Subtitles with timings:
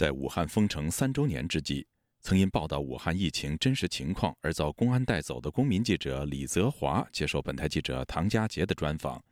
[0.00, 1.86] 在武汉封城三周年之际，
[2.22, 9.22] 曾因报道武汉疫情真实情况而遭公安带走的公民记者李泽华接受本台记者唐佳杰的专访。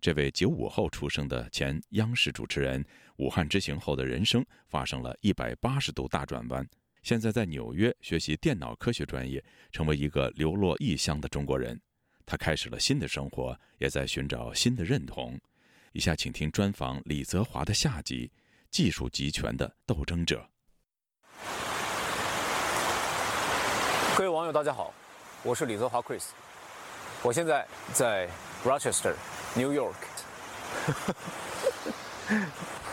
[0.00, 2.82] 这位九五后出生的前央视主持人，
[3.18, 6.66] 武汉之行后的人生发生了一百八十度大转弯。
[7.02, 11.78] 现在在纽约学习电脑科学专业，成为一个流落异乡的中国人。
[12.24, 15.38] 他开始了新的生活，也在寻找新的认同。
[15.92, 18.32] 以下请听专访李泽华的下集：
[18.74, 20.44] 技术集权的斗争者。
[24.16, 24.92] 各位网友，大家好，
[25.44, 26.24] 我是李泽华 Chris，
[27.22, 28.28] 我现在在
[28.64, 29.14] Rochester。
[29.54, 29.94] New York，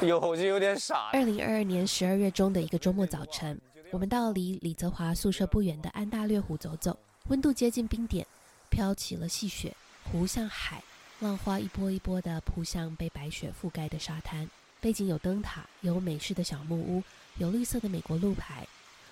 [0.05, 1.09] 有我就有点傻。
[1.13, 6.95] 二零二二年十二月中的一个周末早晨，我们到离李泽华宿舍不远的安大略湖走走，
[7.30, 8.23] 温度接近冰点，
[8.70, 9.75] 飘起了细雪，
[10.11, 10.84] 湖像海，
[11.22, 14.48] 浪花一波一波的扑向被白雪覆盖的沙滩。
[14.81, 17.03] 背景有灯塔，有美式的小木屋，
[17.38, 18.67] 有绿色的美国路牌。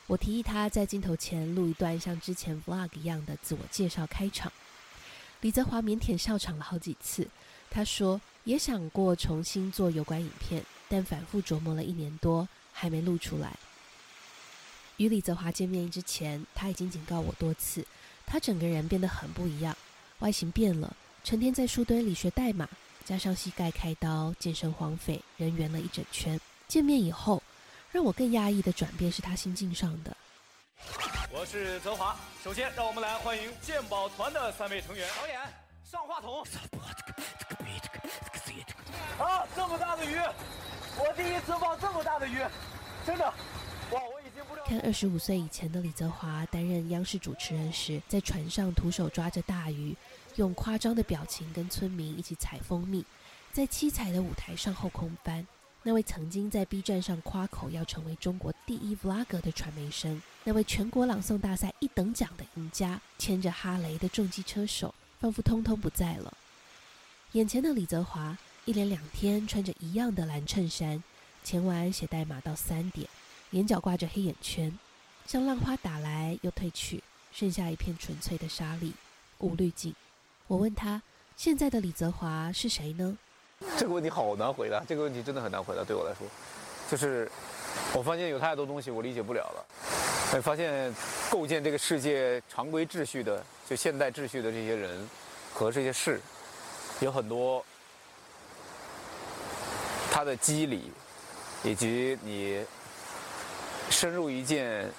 [0.08, 4.52] 我提议他在镜头前录一段像之前 Vlog 一样的自我介绍开场。
[5.42, 7.28] 李泽华腼腆笑场了好几次。
[7.70, 13.56] 他说：“也想过重新做有关影片，但反复琢磨了一年多，还没录出来。”
[14.98, 17.86] 与李泽华见面之前，他已经警告我多次，
[18.26, 19.78] 他整个人变得很不一样，
[20.18, 22.68] 外形变了，成天在书堆里学代码，
[23.10, 26.40] 加上膝盖开刀，健身荒废，人圆了一整圈。
[26.68, 27.42] 见面以后，
[27.92, 30.16] 让我更压抑的转变是他心境上的。
[31.32, 35.10] 我是泽华，首先让我们来欢迎鉴宝团的三位成员。
[35.20, 35.40] 导演
[35.84, 36.44] 上话筒。
[39.18, 40.16] 啊，这么大的鱼，
[40.96, 42.38] 我第一次放这么大的鱼，
[43.08, 43.34] 真的。
[44.66, 49.96] 看二十五岁以前的李泽华担任央视主持人时，在船上徒手抓着大鱼，
[50.36, 53.04] 用夸张的表情跟村民一起采蜂蜜，
[53.52, 55.46] 在七彩的舞台上后空翻。
[55.82, 66.34] 那位曾经在 B 站上夸口要成为中国第一 Vlog 的传媒生，那位全国朗诵大赛一等奖的赢家，牵着哈雷的重机车手，仿佛通通不在了。
[67.32, 71.02] 眼前的李泽华，一连两天穿着一样的蓝衬衫，
[71.44, 73.08] 前晚写代码到三点，
[73.52, 74.78] 眼角挂着黑眼圈，
[75.26, 78.94] 像浪花打来又退去，剩下一片纯粹的沙粒，
[79.40, 79.96] 无滤镜。
[80.46, 81.02] 我问他，
[81.36, 83.18] 现在的李泽华是谁呢？
[83.78, 85.84] 这个问题好难回答，这个问题真的很难回答。
[85.84, 86.28] 对我来说，
[86.90, 87.30] 就是
[87.94, 89.66] 我发现有太多东西我理解不了了。
[90.32, 90.94] 哎发现
[91.32, 95.10] 构建这个世界常规秩序的，就现代秩序的这些人
[95.52, 96.22] 和这些事，
[97.00, 97.66] 有很多
[100.12, 100.92] 他的机理，
[101.64, 102.64] 以及你
[103.90, 104.90] 深入一件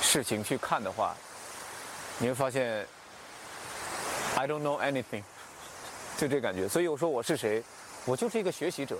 [0.00, 1.14] 事情去看的话，
[2.18, 2.86] 你会发现
[4.36, 5.22] I don't know anything。
[6.18, 7.62] 就这感觉，所以我说我是谁？
[8.04, 8.98] 我就是一个学习者，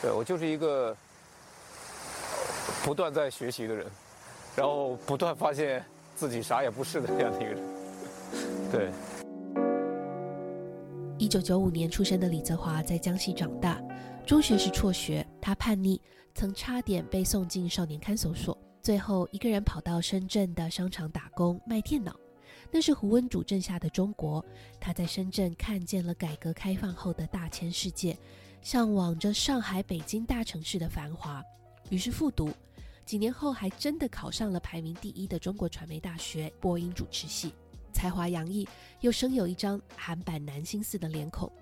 [0.00, 0.96] 对我就是一个
[2.82, 3.86] 不断在学习的人，
[4.56, 5.84] 然后不断发现
[6.16, 7.62] 自己啥也不是的这样的一个人。
[8.72, 8.90] 对。
[11.18, 13.78] 一九九五年出生的李泽华在江西长大，
[14.26, 16.00] 中学时辍学，他叛逆，
[16.34, 22.14] 曾差点被送进少年看守所，最后一个人跑到深圳的商场打工卖电脑。
[22.70, 24.44] 那是胡温主政下的中国，
[24.78, 28.16] 他在深圳看见了改革开放后的大千世界，
[28.62, 31.42] 向往着上海、北京大城市的繁华，
[31.88, 32.52] 于是复读，
[33.04, 37.52] 几年后还真的考上了排名第一的中国传媒大学播音主持系，
[38.00, 38.66] 才华洋溢，
[39.00, 41.52] 又生有一张韩版男星似的脸孔。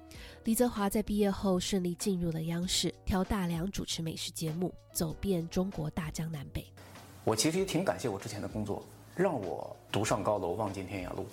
[0.44, 6.64] 李泽华在毕业后顺利进入了央视，挑大梁主持美食节目，走遍中国大江南北。
[7.24, 8.84] 我其实也挺感谢我之前的工作。
[9.16, 11.26] 让我独上高楼，望尽天涯路，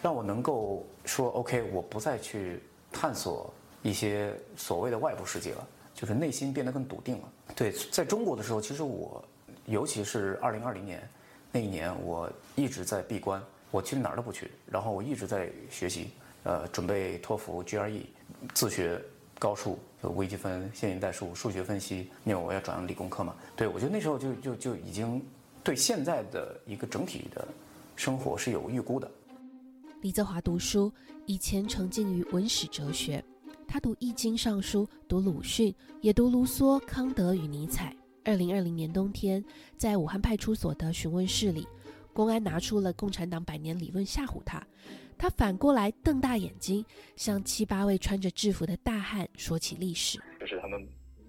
[0.00, 2.62] 让我能够说 OK，我不再去
[2.92, 3.52] 探索
[3.82, 7.32] 一些所谓的外部世界了，就是内心变得更笃定了。
[7.56, 9.24] 对，在中国的时候，其实我，
[9.64, 11.02] 尤其是二零二零年
[11.50, 13.42] 那一年，我一直在闭关，
[13.76, 16.08] 我其实哪儿都不去，然后我一直在学习，
[16.44, 18.00] 呃，准备托福、GRE，
[18.54, 18.98] 自学
[19.38, 23.34] 高数、微积分、线性代数、数学分析，因为我要转理工科嘛。
[23.54, 25.22] 对，我觉得那时候就就就已经。
[25.62, 27.46] 对现在的一个整体的
[27.96, 29.10] 生活是有预估的。
[30.00, 30.92] 李泽华读书
[31.26, 33.22] 以前沉浸于文史哲学，
[33.66, 37.92] 他读《易经》《尚书》，读鲁迅，也读卢梭、康德与尼采。
[38.24, 39.44] 二零二零年冬天，
[39.76, 41.66] 在武汉派出所的询问室里，
[42.16, 44.66] 公安拿出了《共产党百年理论》吓唬他，
[45.18, 46.82] 他反过来瞪大眼睛，
[47.14, 50.18] 向七八位穿着制服的大汉说起历史。
[50.40, 50.82] 就是他们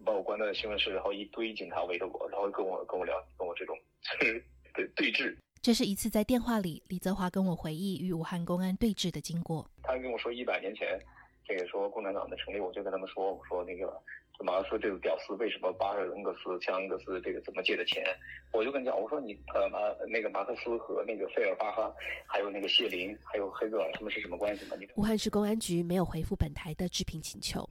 [0.05, 3.75] 把我关在新闻室，然后一堆警察围着我，然后跟我跟我聊，跟我这种。
[4.73, 9.69] 对对峙，这是一次在电话里，李泽华跟我回忆与武汉公安对峙的经过。
[9.83, 10.87] 他跟我说，一百年前
[11.47, 14.01] 这个说共产党的成立，我就跟他们说，我说那个
[14.39, 18.03] 马克思这个屌丝为什么巴尔恩格斯、像恩格斯这个怎么借的钱？
[18.51, 21.93] 我就跟讲，我说你呃马那个马克思和那个费尔巴哈，
[22.25, 24.75] 还有那个谢林，还有黑格尔，他们是什么关系吗？
[24.95, 27.67] 武汉市公安局没有回复本台的置评请求。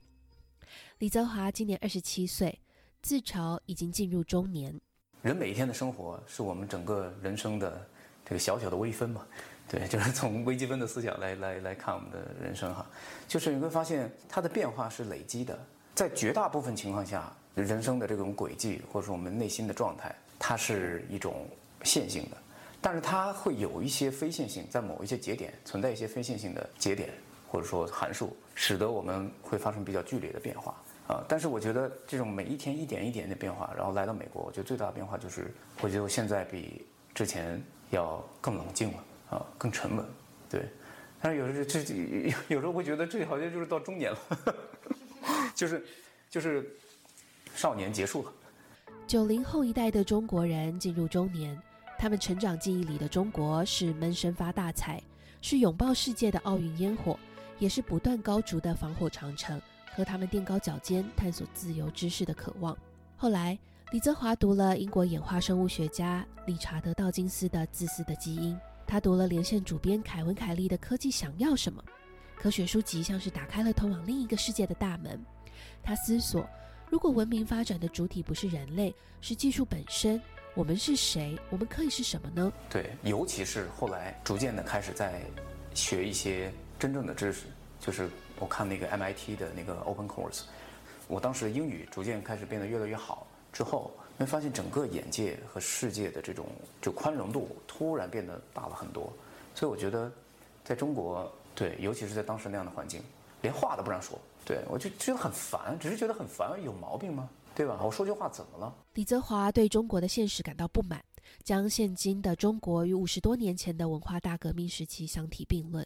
[0.97, 2.59] 李泽华今年二十七岁，
[3.01, 4.73] 自嘲已经进入中年。
[5.21, 7.87] 人每一天的生活是我们整个人生的
[8.25, 9.25] 这个小小的微分嘛？
[9.69, 12.85] 对，就是从微积分的思想来来来看我们的人生哈，
[13.27, 15.59] 就是你会发现它的变化是累积的，
[15.93, 21.45] 在绝大部分情况下，人生的这种轨迹或者说我们内心的状态，它是一种
[21.83, 22.37] 线性的，
[22.79, 27.09] 但是它会有一些非线性，在某一些节点存在一些非线性的节点
[27.49, 30.73] 或者说函数，使得我们会发生比较剧烈的变化
[31.07, 31.25] 啊。
[31.27, 39.03] 但是我觉得这种每一天一点一点的变化，然后来到美国，我觉得最大的变化就是，我觉得我现在比之前要更冷静了。
[39.29, 40.05] 啊，更沉稳，
[40.49, 40.69] 对。
[41.19, 41.79] 但是有时候这
[42.47, 44.19] 有时候会觉得这好像就是到中年了，
[45.55, 45.83] 就是
[46.29, 46.77] 就是
[47.55, 48.31] 少年结束了。
[49.07, 51.59] 九零后一代的中国人进入中年，
[51.97, 55.01] 他们成长记忆里的中国是闷声发大财，
[55.41, 57.17] 是拥抱世界的奥运烟火，
[57.57, 59.59] 也是不断高筑的防火长城
[59.95, 62.77] 和他们垫高脚尖探索自由知识的渴望。
[63.15, 63.57] 后来，
[63.91, 68.53] 李泽华读了英国演化生物学家理查德道金斯的《自私的基因》。
[68.87, 71.83] 他读了连线主编凯文·凯利的《科技想要什么》，
[72.41, 75.21] 科学书籍像是打开了通往另一个世界的大门。
[75.83, 76.49] 他思索：
[76.89, 80.21] 如果文明发展的主体不是人类，是技术本身，
[80.53, 81.37] 我们是谁？
[81.49, 82.49] 我们可以是什么呢？
[82.69, 85.21] 对，尤其是后来逐渐的开始在
[85.73, 86.49] 学一些
[86.79, 87.47] 真正的知识，
[87.81, 88.09] 就是
[88.39, 90.43] 我看那个 MIT 的那个 Open Course，
[91.09, 93.91] 我当时英语逐渐开始变得越来越好之后。
[94.19, 96.47] 会发现整个眼界和世界的这种
[96.81, 99.13] 就宽容度突然变得大了很多，
[99.53, 100.11] 所以我觉得，
[100.63, 103.01] 在中国，对，尤其是在当时那样的环境，
[103.41, 107.29] 连话都不让说，对我就觉得很烦，只是觉得很烦，有毛病吗？
[107.53, 107.79] 对吧？
[107.83, 108.73] 我说句话怎么了？
[108.95, 111.03] 李泽华对中国的现实感到不满，
[111.43, 115.85] 将现今的中国与五十多年前的文化大革命时期相提并论。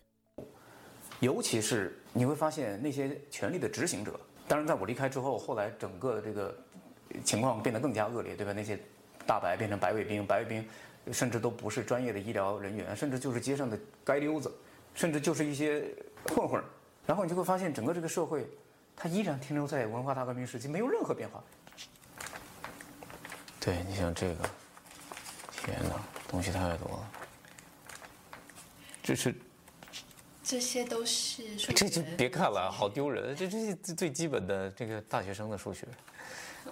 [1.20, 6.58] 尤其是你会发现那些权力的执行者，当然在我离开之后，后来整个的这个。
[7.24, 8.54] 情况变得更加恶劣，对吧？
[8.54, 8.80] 那些
[9.26, 10.68] 大白变成白卫兵，白卫兵
[11.12, 14.52] 甚至都不是专业的医疗人员，甚至就是街上的街溜子，
[14.94, 15.84] 甚至就是一些
[16.28, 16.64] 混混。
[17.06, 18.48] 然后你就会发现，整个这个社会，
[18.96, 21.44] 它依然停留在文化大革命时期，没有任何变化。
[23.60, 24.50] 对你像这个，
[25.52, 27.12] 天哪，东西太多了。
[29.04, 29.36] 这是，
[30.44, 33.36] 这些都是数学这就别看了，好丢人。
[33.36, 35.88] 这这是最基本的这个大学生的数学，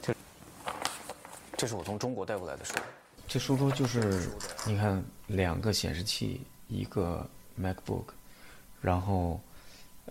[0.01, 0.13] 就。
[1.59, 2.75] 这是我从中国带过来的书，
[3.27, 4.29] 这书桌就是
[4.65, 6.39] 你看两个显示器，
[6.69, 7.29] 一个
[7.59, 8.05] MacBook，
[8.79, 9.37] 然后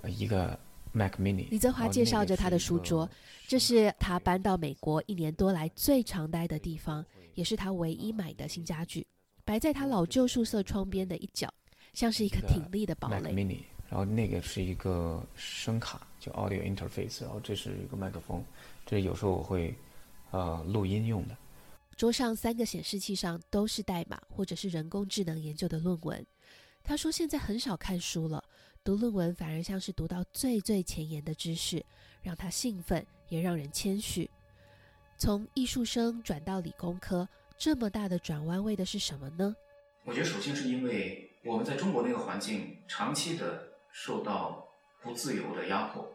[0.04, 0.58] 一个
[0.92, 1.48] Mac Mini。
[1.48, 3.08] 李泽华介绍着他的书桌，
[3.46, 7.02] 这是他搬到美国一年多来最常待的地方，
[7.34, 9.06] 也是他唯一买的新家具，
[9.42, 11.48] 摆在他老旧宿舍窗边的一角，
[11.94, 13.22] 像是一颗挺立的堡垒。
[13.22, 18.44] Mac Mini，然后那个是一个声卡，叫 Audio Interface，然后这是一个麦克风，
[18.84, 19.74] 这有时候我会。
[20.30, 21.36] 呃，录音用的。
[21.96, 26.24] 桌上三个显示器上都是代码或者是人工智能研究的论文。
[26.84, 28.42] 他说现在很少看书了，
[28.84, 31.84] 读论文反而像是读到最最前沿的知识，
[32.22, 34.30] 让他兴奋也让人谦虚。
[35.16, 39.54] 从艺术生转到理工科，这么大的转弯为的是什么呢？
[40.04, 44.66] 我觉得首先是因为我们在中国那个环境长期的受到
[45.02, 46.08] 不自由的压迫，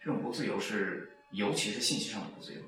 [0.00, 2.60] 这种不自由是尤其是信息上的不自由。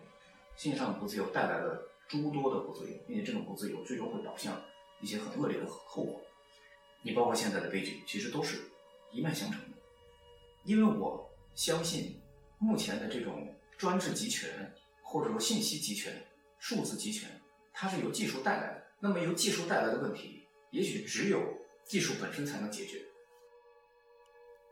[0.59, 4.61] 信上的不自由带来了诸多的不自由，并且这种不自由最终会导向
[5.01, 6.21] 一些很恶劣的后果。
[7.03, 8.59] 你包括现在的悲剧，其实都是
[9.13, 9.79] 一脉相承的。
[10.65, 12.21] 因为我相信，
[12.59, 16.13] 目前的这种专制集权，或者说信息集权、
[16.59, 17.31] 数字集权，
[17.73, 18.83] 它是由技术带来的。
[18.99, 21.41] 那么由技术带来的问题，也许只有
[21.85, 23.01] 技术本身才能解决。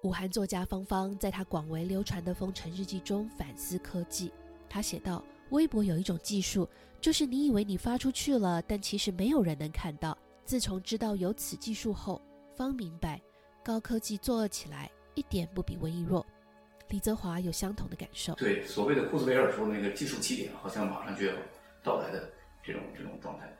[0.02, 4.32] 武汉作家方方在他广为流传的《封尘日记》中反思科技，
[4.68, 5.24] 他写道。
[5.50, 6.68] 微博有一种技术，
[7.00, 10.16] 就是你以为你发出去了，但其实没有人能看到。
[10.44, 12.22] 自从知道有此技术后，
[12.56, 13.20] 方明白，
[13.64, 16.24] 高科技作恶起来一点不比瘟疫弱。
[16.88, 18.32] 李泽华有相同的感受。
[18.34, 21.32] 对，所谓的库兹韦尔说那个技术起点，好像马上就要
[21.82, 22.30] 到来的
[22.62, 23.52] 这种这种状态。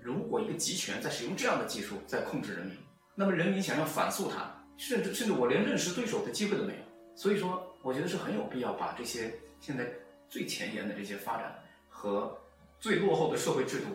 [0.00, 2.76] 如果一个集权在使用这样的技术在控制人民，
[3.14, 6.80] 那么人民想要反诉他，甚至甚至我连认识对手的机会都没有。
[7.14, 9.88] 所以说，我觉得是很有必要把这些现在。
[10.28, 11.58] 最前沿的这些发展
[11.88, 12.36] 和
[12.78, 13.86] 最落后的社会制度，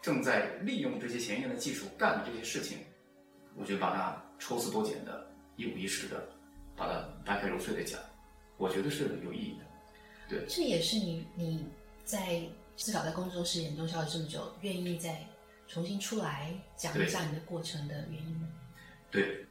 [0.00, 2.78] 正在利用这些前沿的技术干的这些事情，
[3.56, 6.28] 我觉得把它抽丝剥茧的、一五一十的，
[6.74, 8.00] 把它掰开揉碎的讲，
[8.56, 9.64] 我觉得是有意义的。
[10.28, 11.64] 对，这也是你你
[12.04, 12.42] 在
[12.76, 15.24] 至少在工作室研中消了这么久，愿意再
[15.68, 18.48] 重新出来讲一下你的过程的原因吗？
[19.10, 19.46] 对。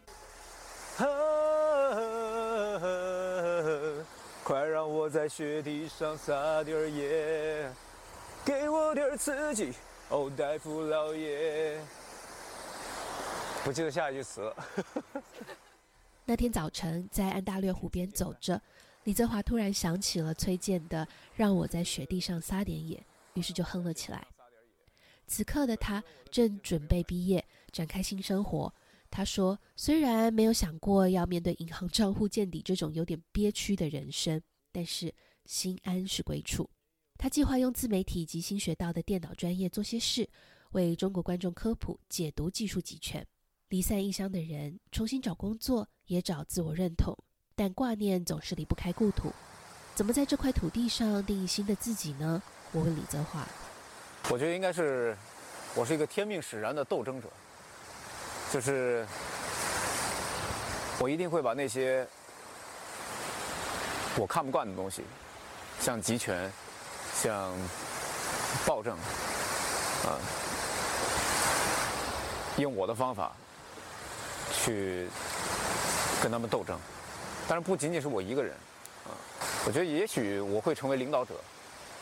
[4.52, 7.72] 快让我在雪地上撒点野，
[8.44, 9.72] 给我点刺激，
[10.10, 11.80] 哦，大夫老爷。
[13.64, 14.56] 不记得下一句词了。
[16.28, 18.62] 那天早晨在安大略湖边走着，
[19.06, 22.98] 李泽华突然想起了崔健的《让我在雪地上撒点野》，
[23.36, 24.28] 于是就哼了起来。
[25.28, 27.42] 此刻的他正准备毕业，
[27.72, 28.74] 展开新生活。
[29.12, 34.42] 他说：“虽然没有想过要面对银行账户见底这种有点憋屈的人生，
[34.72, 35.14] 但是
[35.46, 36.70] 心安是归处。
[37.18, 40.28] 他计划用自媒体及新学到的电脑专业做些事，
[40.72, 43.28] 为中国观众科普解读技术集权。
[43.68, 47.14] 离散异乡的人重新找工作，也找自我认同，
[47.54, 49.30] 但挂念总是离不开故土。
[49.94, 52.42] 怎么在这块土地上定义新的自己呢？”
[52.72, 53.46] 我问李泽华
[54.32, 55.18] ：“我觉得应该是，
[55.76, 57.30] 我是一个天命使然的斗争者。”
[58.52, 59.08] 就是
[61.00, 62.06] 我一定会把那些
[64.18, 65.04] 我看不惯的东西，
[65.80, 66.52] 像集权、
[67.16, 67.56] 像
[68.66, 68.94] 暴政，
[70.04, 70.20] 啊，
[72.58, 73.32] 用我的方法
[74.54, 75.08] 去
[76.22, 76.78] 跟他们斗争。
[77.48, 78.54] 但是不仅仅是我一个人，
[79.06, 79.16] 啊，
[79.66, 81.36] 我觉得也许我会成为领导者，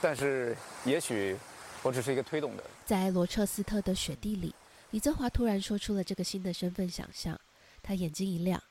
[0.01, 1.37] 但是也许
[1.83, 2.63] 我只是一个推动的。
[2.87, 4.55] 在罗彻斯特的雪地里。
[4.91, 7.39] 李泽华突然说出了这个新的身份想象，
[7.83, 8.61] 他眼睛一亮，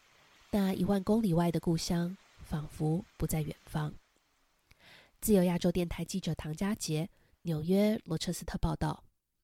[0.50, 3.94] 那一万公里外的故乡仿佛不在远方。
[5.20, 7.08] 自由亚洲电台记者唐佳杰，
[7.42, 9.04] 纽约罗彻斯特报道。